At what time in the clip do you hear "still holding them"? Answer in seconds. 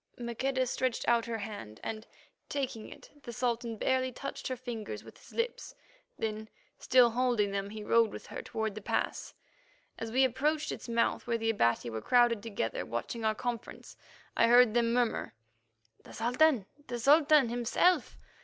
6.79-7.69